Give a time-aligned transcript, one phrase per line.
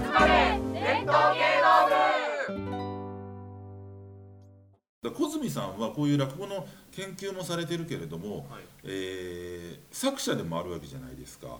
[0.00, 1.88] 集まれ伝統芸能
[5.02, 8.62] だ小泉さんはこういう落語の研究もされてるけれども、はい。
[8.84, 11.58] えー作者でもあるわけじゃないですか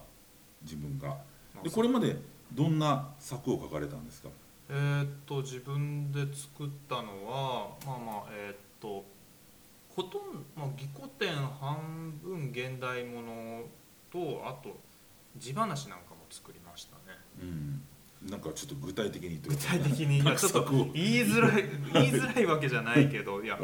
[0.63, 1.07] 自分が。
[1.53, 2.17] まあでこれまで
[2.51, 4.29] どんな作を書かれたんですか？
[4.69, 9.05] えーっと自分で作ったのはまあまあえーっと
[9.95, 13.63] ほとんど、まあ、義古典半分現代もの
[14.11, 14.75] とあと
[15.37, 17.17] 地話なんかも作りましたね。
[17.41, 17.81] うん、
[18.23, 23.59] なんかちょっと具体的に具体的にちょっと言いづらい言いづらいわけじゃないけどいやう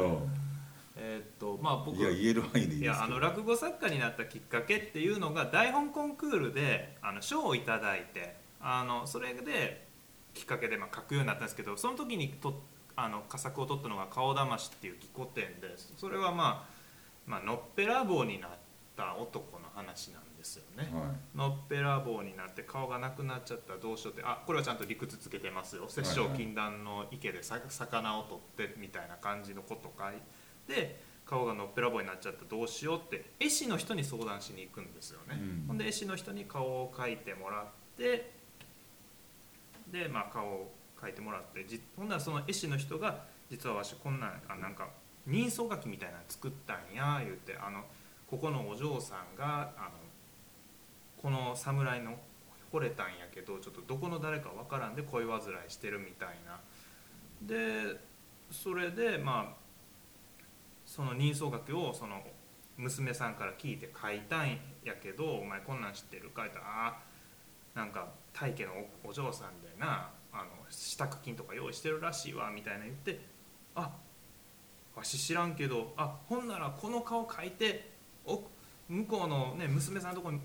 [0.96, 9.84] えーっとまあ僕ん、いや言える範囲でいいやあの落語作家になったきっかけっていうのが台本コンクールであの賞をいただいてあのそれで
[10.34, 12.62] きっかけでまあ書くようになったんですけどその時にと
[12.94, 16.68] あの佳作を取ったのが「顔騙し」っていう義古典でそれはまあ、
[17.26, 18.50] まあのっぺらぼうになっ
[19.02, 20.88] た男の話なんですよね。
[20.92, 25.88] はのっぺらぼうになって顔がなくなっちゃったらどうしようってあこれはちゃんと理屈つけてますよ。
[25.88, 28.22] 殺生禁断の池でさ魚を
[28.54, 30.14] 取ってみたいな感じのこと書い
[30.72, 35.64] て顔がのっぺらぼうになっちゃったらどうしようって絵師の人に相談しに行くんですよね、うん。
[35.68, 38.30] ほんで絵師の人に顔を描いてもらって
[39.90, 44.88] でまあ顔を描いてもらってじほんならその絵師の人が実はわしこんなんあなんか
[45.26, 47.84] 人相書きみたいなの作ったんや言ってあの
[48.32, 49.90] ここのお嬢さんがあの
[51.20, 52.16] この侍の
[52.72, 56.58] 惚れたんやけどちょっとどこの誰かわからんで恋煩いしてるみたいな
[57.42, 58.00] で
[58.50, 59.54] それでまあ
[60.86, 62.22] その人相書きをその
[62.78, 66.98] 娘さんから聞いて書いたんやけど「お前こんなん知ってる?」書いたら「あ
[67.74, 68.72] なんか大家の
[69.04, 73.20] お嬢さんでなあの支度金とか用意してるらしいわ」みたいな言って
[73.76, 73.94] 「あ
[74.96, 77.91] わし知らんけどあほんならこの顔書いて
[78.26, 78.42] お
[78.88, 80.40] 向こうの、ね、娘さんのとこに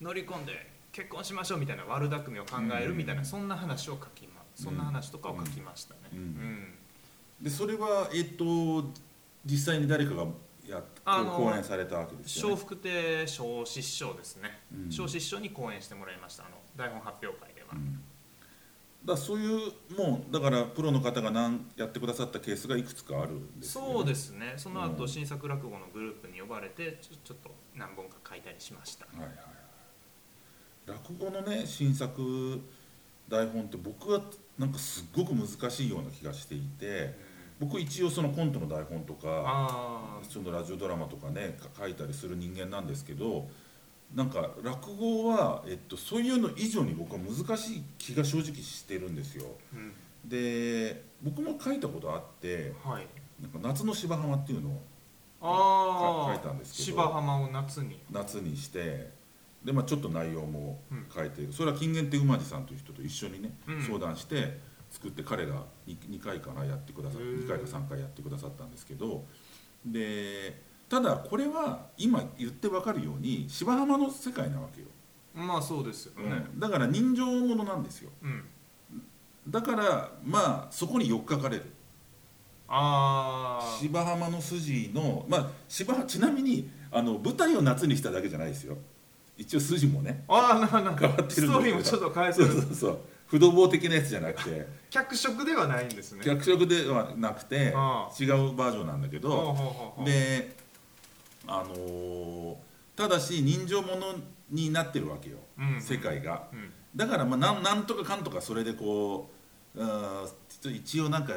[0.00, 3.26] 乗り込んで結婚しましょうみたいな悪巧みを考えるみたいな、うん。
[3.26, 6.00] そんな話を書きまそんな話とかを書きましたね。
[7.40, 8.90] でそれはえっと
[9.46, 10.26] 実際に誰かが
[10.68, 12.52] やっあの講演されたわけですよね。
[12.52, 14.92] 笑福亭小失笑ですね、うん。
[14.92, 16.44] 小失笑に講演してもらいました。
[16.44, 18.02] あの台本発表会では、うん
[19.04, 23.92] だそういうもうだからプロの方が何やってくださったケースがいくつかあるんですよね。
[23.94, 24.54] そうですね。
[24.56, 25.08] その後、うん。
[25.08, 29.06] 新作落語のグループに呼ばれてちょちょっと何本か書いたりしました。
[29.06, 29.60] はいはいはい。
[30.86, 32.60] 落語のね新作
[33.28, 34.20] 台本って僕は
[34.58, 37.14] なんかすっごく難しいような気がしていて
[37.60, 43.48] 僕一応そのコントの台本とかああそのラジオドラマとかねか書いたりする人間なんですけど
[44.14, 49.44] なんか落語は、えっと、そういうの以上に僕は難しい気が正直してるんですよ。
[49.74, 49.92] うん。
[50.28, 53.06] で僕も書いたことあってはい。
[53.40, 56.84] なんか夏の芝浜っていうのを書いたんですけど。
[56.98, 58.00] 芝浜を夏に。
[58.10, 59.12] 夏にして
[59.64, 61.06] で、まあ、ちょっと内容もうん。
[61.14, 63.82] 書いて、それは金源亭馬路さんという人と一緒にね、うん。
[63.82, 64.58] 相談して
[64.90, 69.24] 作って彼が 2, 回かなやってくださっ2回か3回やってくださったんですけど
[69.86, 70.60] で
[70.90, 74.88] ただこれは今言って分かるように芝浜の世界なわけよ、
[75.32, 76.44] まあそうですよね。
[76.52, 76.58] うん。
[76.58, 78.10] だから人情ものなんですよ。
[78.20, 78.44] うん、
[79.48, 81.64] だからまあそこに寄っかかれる。
[82.66, 88.76] ああ芝浜の筋のまあ芝浜ちなみにあの舞台を夏にしただけじゃないですよ。
[89.38, 90.24] 一応筋もね。
[90.26, 92.98] ああななん変わってるストーリーもちょっと変えてそうるそうそう。
[93.28, 94.66] 不動坊的なやつじゃなくて。
[94.90, 96.24] 脚色ではないんですね。
[96.24, 99.56] 脚色ではなくてあ違うバージョンなんだけど。
[100.04, 100.56] で
[101.46, 102.54] あのー
[102.96, 104.14] ただし人情もの
[104.50, 105.38] になってるわけよ。
[105.58, 105.80] うん。
[105.80, 106.48] 世界が。
[106.52, 106.70] うん。
[106.94, 109.30] だからまあなんなんとかかんとかそれでこ
[109.74, 110.28] ううんちょっ
[110.62, 111.32] と一応なんか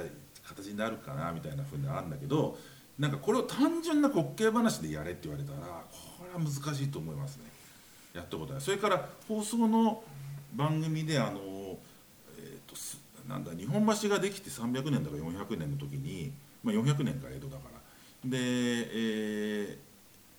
[0.45, 2.57] 形になるかなみたいなふうにあるんだけど
[2.99, 5.59] なんかこれを単純な滑稽話でやれって言われたら
[5.89, 7.43] これは難しいと思いますね。
[8.13, 8.61] やったことない。
[8.61, 10.03] それから放送の
[10.55, 11.39] 番組であの、
[12.37, 12.99] えーとす
[13.29, 18.29] なんだ日本橋ができて300年だか400年の時に、まあ、400年か江戸だから。
[18.29, 19.92] で、えー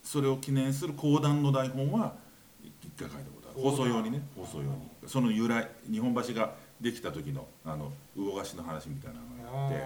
[0.04, 2.14] それを記念する講談の台本は
[2.62, 3.60] 一回書いたことある。
[3.60, 4.22] 放送用にね。
[4.36, 4.70] 放送用に。
[5.06, 9.84] その由来日本橋ができた時のあの魚河岸の話みたいなのがあって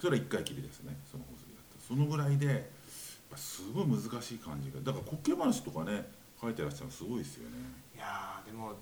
[0.00, 0.96] それは一回きりですね。
[1.10, 1.86] その放送でやった。
[1.86, 2.58] そのぐらいでやっ
[3.30, 6.10] ぱすごい難しい感じがだから滑稽話とかね
[6.40, 7.56] 書いてらっしゃるのすごいですよね。
[7.94, 8.72] いやーでも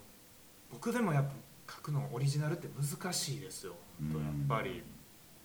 [0.71, 1.25] 僕でもやっ
[1.67, 4.83] ぱ書くのオリジナルって難しいですよ、うんやっぱり。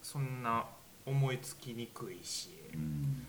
[0.02, 0.64] そんな
[1.05, 3.25] 思いつきにくいし、うん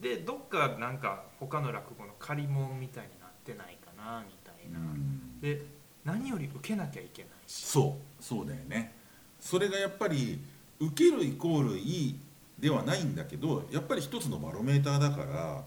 [0.00, 5.40] でどっかなんか他の落語の借り物みたいになってないかなみたいな、うん。
[5.40, 5.62] で
[6.04, 7.66] 何より受けなきゃいけないし。
[7.66, 8.94] そうそうだよね。
[9.38, 10.40] それがやっぱり
[10.78, 12.18] 受けるイコールいい
[12.58, 15.64] ではないんだけどやっぱり一つのバロメーターだから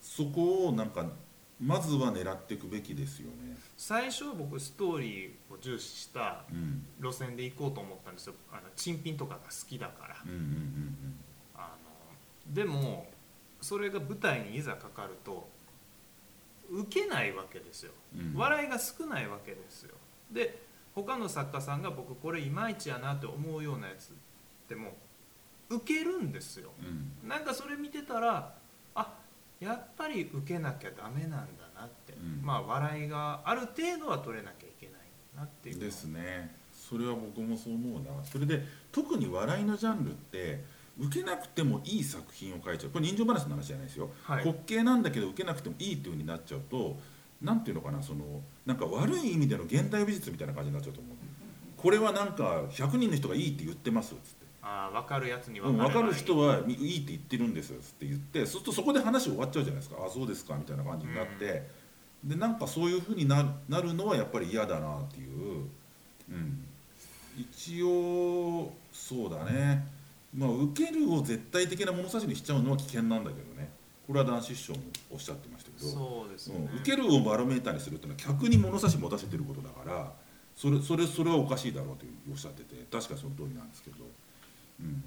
[0.00, 1.06] そこをなんか
[1.58, 3.56] まずは狙っていくべきですよね。
[3.76, 6.86] 最初は僕ストーリーを重視したうん。
[7.00, 8.34] 路線で行こうと思ったんですよ。
[8.50, 10.16] あの珍品とかが好きだから。
[10.24, 11.20] うんうんうん。
[11.54, 11.74] あ
[12.48, 13.06] のでも
[13.60, 15.48] それが舞台にいざかかると
[16.70, 17.92] 受けないわけですよ。
[18.34, 19.94] 笑いが少ないわけですよ。
[20.30, 20.62] で
[20.94, 24.14] 他の作家さんが僕これいまいちやなって思うようなやつ
[24.68, 24.94] でも
[25.68, 26.70] 受けるんですよ。
[26.80, 27.28] うん。
[27.28, 28.54] なんかそれ見てたら
[28.94, 29.12] あ
[29.60, 31.46] やっぱり受けなきゃダメなんだ
[31.78, 32.44] なって、うん。
[32.44, 34.96] まあ笑いがある程度は取れなきゃいけない
[35.36, 35.78] なっていう。
[35.78, 36.54] ですね。
[36.72, 38.24] それは僕もそう思うな。
[38.24, 40.64] それで特に笑いのジャンルって
[40.98, 42.90] 受けなくてもいい作品を書いちゃう。
[42.90, 44.44] これ人情話の話じゃないですよ、はい。
[44.44, 46.98] 滑稽なんだけど受けなくてもいいっていう風になっちゃうと
[47.42, 51.16] なんていうのかなそのなんか悪い意味での現代美術みたいな感じになっちゃうと思う。
[51.76, 54.46] これはなんか100人の人がいいって言ってますっつって。
[54.62, 59.96] ああ分かるやつにうん、分分かるかる人はいいって言ってるんですよって言ってそうするとそこで話終わっちゃうじゃないですか。
[60.04, 61.68] あそうですかみたいな感じになって、
[62.24, 65.66] でなんかそういうふうになるなるのはやっぱり嫌だなっていう、
[66.30, 66.64] うん、
[67.38, 69.86] 一応そうだね
[70.34, 73.70] まあ受けるを絶対的な物差しにしちゃうのは危険なんだけどね。
[74.06, 74.78] これは男子師匠も
[75.10, 75.86] おっしゃってましたけど。
[75.88, 80.12] そうですね、うん、受けるをバロメーターにするっていうのは客に物差し持たせてることだから
[80.54, 83.96] それそれそれはおかしいだろうとおっしゃってて確かにその通りなんですけど、
[84.80, 85.02] うん、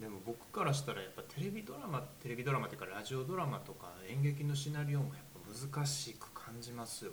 [0.00, 7.12] でも僕からしたらやっぱテレビドラマテレビドラマっていうかラジオドラマとか演劇のシナリオもやっぱ難しく感じますよ。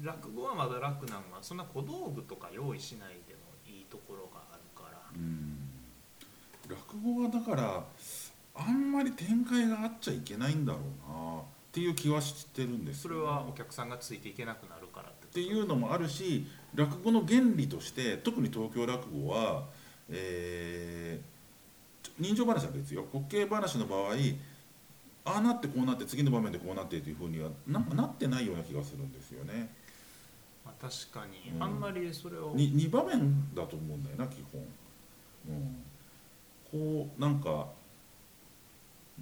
[0.00, 5.58] 落語はまだ楽なんはそんな小道具とか用意しないでもいいところがあるからうん
[7.02, 7.84] 落語はだから
[8.54, 11.42] あんまり展開があっちゃいけないんだろうなっ
[11.72, 19.64] ていう気はしてるんですよね、それはお客さんがついていけなくなるからっていうのもあるし落語の原理として特に東京落語は、
[20.10, 21.38] えー
[22.20, 23.04] 人情話は別よ。
[23.12, 24.14] 滑稽話の場合
[25.24, 27.84] ああなってこうなって次の場面でこうなってっていうふうにはなん。
[27.84, 29.72] かなってないような気がするんですよね。
[30.64, 31.62] まあ、確かに、うん。
[31.62, 34.60] あんまりそれをに2場面だと思うんだよな基本、
[35.48, 35.76] うん、
[36.70, 37.66] こうなんか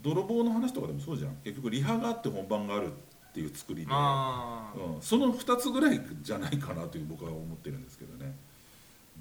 [0.02, 1.36] 泥棒の話とかでもそうじゃん。
[1.44, 2.90] 結局リハがあって本番があるっ
[3.32, 8.34] ていう作りで、うん、その2つぐらいじゃないかなという僕は思ってるんですけどね、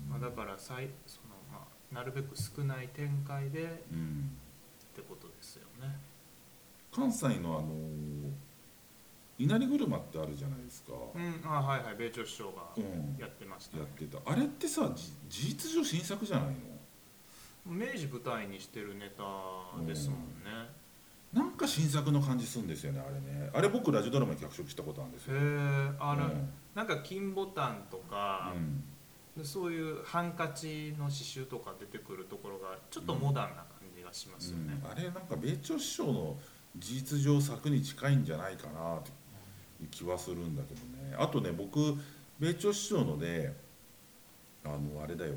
[0.10, 4.32] まあ、だからさいその、まあ、なるべく少ない展開でっうん、
[4.96, 5.96] てことですよね。
[6.94, 7.68] 関西のあの
[9.38, 11.42] 稲荷車ってあるじゃないですか、うん。
[11.46, 11.96] あはいはい。
[11.98, 14.18] 米朝師匠がうん、やってました、やってた。
[14.32, 16.56] あれってさじ事実上新作じゃないの？
[17.66, 19.24] 明治舞台にしてるネタ
[19.86, 20.70] ですもんね、
[21.34, 23.50] なんか新作の感じするんですよねあれね。
[23.54, 26.50] あれ僕ラジオドラマに脚色したことあるんですへよえあの、うん。
[26.76, 28.84] なんか金ボタンとか、うん。
[29.36, 33.66] でそういうハンカチの刺繍とか出てくるところがちょっとモダンな感
[33.98, 34.92] じがしますよね、うん。
[34.92, 36.38] あれなんか米朝師匠の
[36.78, 39.12] 事実上作に近いんじゃないかなと
[39.82, 41.16] いう気はするんだけどね。
[41.18, 41.96] あとね僕
[42.40, 43.54] 米朝師匠ので
[44.64, 45.34] あのあれだよ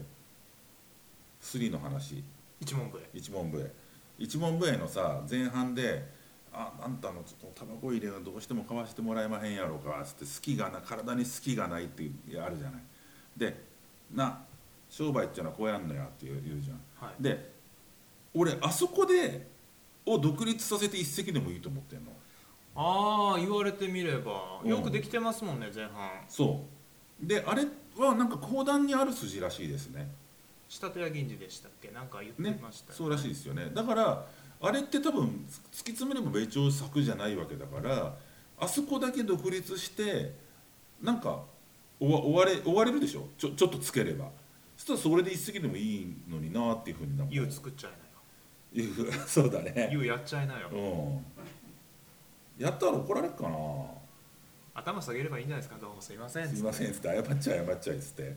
[1.40, 2.22] スリの話。
[2.60, 3.70] 一文笛一文笛
[4.18, 6.08] 一文笛のさ前半で
[6.52, 12.82] 「ああんたのちょっとタバコ入れがどうしても買わせてもらえまへんやろうか」つって「好きがな体に好きがない」ってあるじゃない。
[13.36, 13.64] で
[14.12, 14.44] 「な
[14.90, 16.80] 商売っていうのはこうやんのや」って言う言うじゃん。
[16.96, 17.22] はい。
[17.22, 17.52] で
[18.34, 19.46] 俺あそこで
[20.04, 22.12] を独立させて一席でもいいと思ってんの。
[22.74, 24.60] ああ言われてみれば。
[24.62, 24.70] うん。
[24.70, 26.24] よくできてますもんね前半。
[26.28, 26.66] そ
[27.22, 27.26] う。
[27.26, 30.08] であれはなんか講談にある筋らしいですね
[30.68, 31.90] 下手屋銀次でしたっけ？
[31.90, 33.70] なんか言ってねましたよそうらしいですよね。
[33.74, 34.26] だから
[34.60, 38.14] あれって多分突き詰めれば米朝作じゃないわけだから
[38.60, 40.34] あそこだけ独立して
[41.00, 41.42] なんか
[42.00, 43.28] 終わ終われ終われるでしょ？
[43.38, 44.26] ちょちょっとつければ。
[44.76, 47.90] そしたらそれで一席でもいいのになっていうふうになんか「ゆう作っちゃ
[48.72, 52.62] いいう そうだなよ」ね「ゆうやっちゃいなよ」うん。
[52.62, 53.58] やったら怒られるかな。
[54.74, 55.80] 頭下げればいいんじゃないですか？
[55.80, 57.08] どうもすいませんすいませんっつって。
[57.08, 58.36] 謝っちゃえ謝っちゃえっつって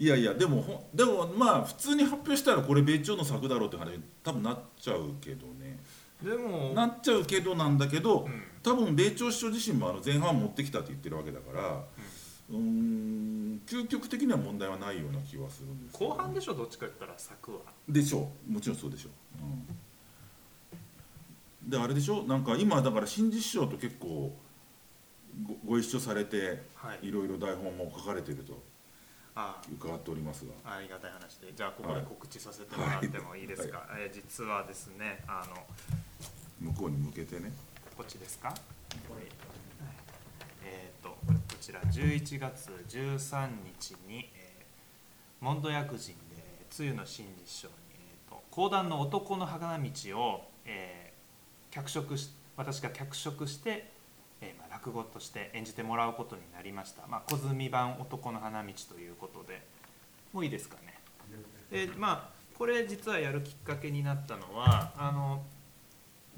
[0.00, 5.78] いやいやでもほんでもまあ普通に発表したらこれ米朝の作だろうって話に多分なっちゃうけどね。
[6.22, 8.42] でもなっちゃうけどなんだけど、うん。
[8.62, 11.82] 多分米朝首相自身もあの前半持ってきたって言ってるわけだから
[12.50, 17.58] うーん究極的には問題はないような気はするんです後半でしょどっちか言ったら作は。
[17.86, 18.30] でしょ。
[18.48, 19.10] うもちろんそうでしょ。
[19.42, 19.44] う、
[21.64, 22.22] うん、であれでしょ？
[22.22, 24.34] なんか今だから新実師匠と結構
[25.46, 27.08] ごご一緒されてはい。
[27.08, 28.54] いろいろ台本も書かれてると。
[28.54, 28.56] あ
[29.72, 30.76] 伺っておりますが。
[30.76, 31.52] ありがたい話で。
[31.54, 35.66] じゃあここで告知させてもらってもいいですか、えー実はですねあの
[36.60, 37.52] 向こうに向けてね。
[37.96, 38.50] こっちですか？
[39.08, 39.26] これ、
[40.64, 41.16] えっ、とこ
[41.60, 51.10] ちら11月13日に、えー、モンド薬人で露の真実賞に、えー、と講談の男の花道を、えー
[51.72, 53.88] 脚色し私が脚色して
[54.40, 59.80] えーまあ、落語として演じてもらうことになりました「まあ、小泉版男の花道」ということで。
[60.32, 61.00] もういいですかね。
[61.70, 65.42] でまあこれ実はやるきっかけになったのはあの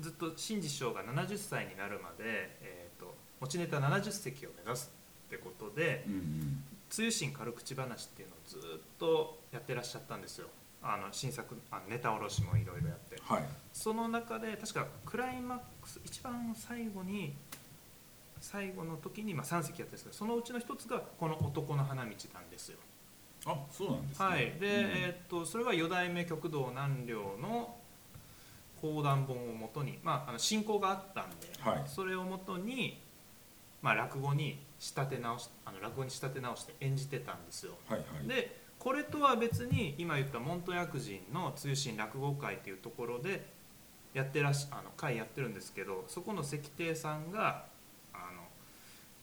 [0.01, 4.93] ずっと新次師匠が70歳になるまで、えー、と持ちネタ70席を目指す
[5.27, 8.61] ってことでうんうん「つゆしん軽口話」っていうのをずっ
[8.99, 10.49] とやってらっしゃったんですよ。
[10.85, 13.17] あの新作あのネタ卸しもいろいろやって。
[13.23, 13.45] はい。
[13.73, 17.35] その中で確かクライマックス一番最後に
[18.43, 22.79] 最後の時に、まあ、3席やったんですけどそのうちの一つがこの「男の花道」なんですよ。
[23.47, 24.27] あそうなんですね。
[24.27, 27.77] はい、で、うんえーっとそれは四代目極道南陵の
[28.81, 31.83] 講談本をもとに、まあ、あの進行があったんで、はい。
[31.87, 33.01] それをもとに、
[33.81, 37.75] まあ、落語に仕立て直しあの落語に仕立て直して演じてたんですよ。
[37.89, 38.29] はいはい。
[38.29, 43.47] でこれとは別に今言った門徒薬人の通信落語会というところで
[44.13, 47.65] やってらっしあの会やってるんですけどそこの石亭さんが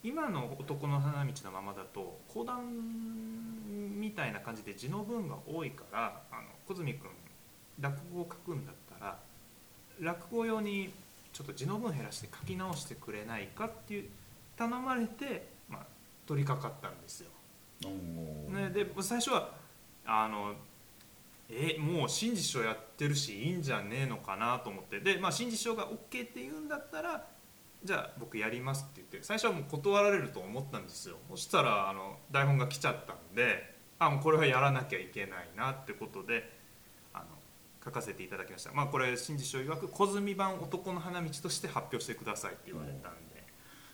[0.03, 7.10] 今の男の花道のままだと講談みたいな感じで字の文が多いからあの小泉君
[7.79, 9.18] 落語を書くんだったら
[10.00, 10.91] 落語用に
[11.34, 14.06] ちょっと字の文減らして書き直してくれないかっていう
[14.58, 15.86] 頼まれて、まあ、
[16.25, 17.29] 取り掛かったんですよ。
[18.50, 19.51] ね、で最初は
[20.06, 20.53] あの
[21.50, 27.25] えもう新次師匠やってるしいいんじゃねえのかなと思ってで、まあ、新次師匠が OK って言うんだったら
[27.83, 31.17] じゃあ僕やりますって言って最初はもう断られると思ったんですよ。
[31.29, 36.51] そしたらあの台本が来ちゃったんであもうこれはやらなきゃいけないなってことで
[37.13, 37.25] あの
[37.83, 38.71] 書かせていただきました。
[38.74, 43.43] まあこれ新次師匠曰く小泉版男の花道として発表してくださいって言われたんで、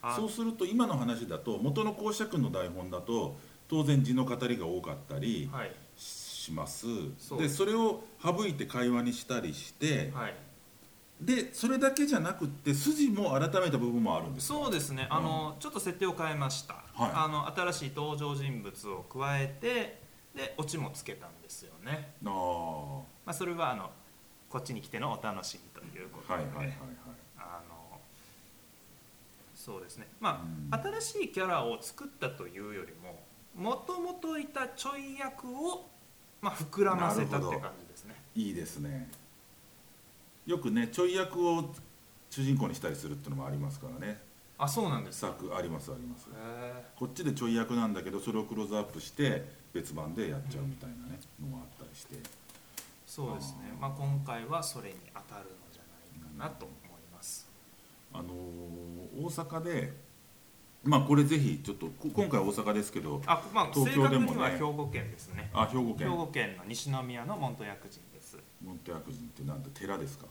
[0.02, 3.38] あそうすると今の話だと元の講釈の台本だと
[3.68, 5.72] 当然字の語りが多かったりはい。
[5.98, 6.86] します、
[7.18, 7.40] そう。
[7.40, 10.34] でそれを省いて会話にしたりして、はい
[11.22, 14.60] でそれだけじゃなくって筋も改めた部分もあるんですか？
[14.60, 17.12] そうですね、あのちょっと設定を変えました、はい。
[17.14, 20.02] あの新しい登場人物を加えて
[20.36, 23.00] でオチもつけたんですよね、あー。
[23.26, 23.90] まあ、それはあの
[24.50, 26.78] こっちに来てのお楽しみということで、はいはいはいはい。
[27.38, 28.00] あの
[29.56, 30.08] そうですね。
[30.20, 30.68] まうん。
[30.70, 33.24] あ、新しいキャラを作ったというよりも
[33.56, 35.90] もともといたちょい役を、
[36.42, 38.16] まあ、膨らませたって感じですね。
[38.36, 39.10] いいですね
[40.46, 41.74] よくねちょい役を
[42.30, 44.20] 主人公にしたりするっていうのもありますからね。
[44.58, 45.28] あそうなんですか。
[45.28, 46.28] 作ありますあります。
[46.30, 52.16] へこっちでちょい役なんだけどそれをクローズアップして別番でやっちゃうみたいなね、のもあったりして。
[53.06, 53.74] そうですね。
[53.80, 56.80] まあ、今回はそれに当たるのじゃないかなと思い
[57.14, 57.48] ます、
[58.14, 59.94] あのー大阪で
[60.84, 64.38] まあこれぜひちょっとこ今回大阪ですけどあまあ東京でもね。
[64.38, 65.50] には兵庫県ですね。
[65.54, 66.12] あ兵庫県。
[66.12, 68.02] 兵庫県の西宮の門徒薬人
[68.66, 70.26] モンテ薬人ってなんだ寺ですか、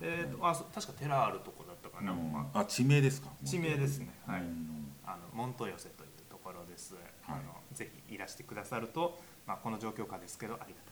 [0.00, 2.32] えーとあそ確か寺あるとこだったかな、うん。
[2.32, 3.28] まあ、あ地名ですか？
[3.44, 4.10] 地名ですね。
[4.26, 4.40] はい。
[4.40, 7.04] うんあの門徒寄せというところです、はい。
[7.28, 10.80] あのぜひいらしてくださると、まあ、この状況下ですけどありが